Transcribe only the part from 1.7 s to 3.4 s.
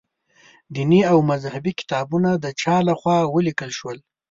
کتابونه د چا له خوا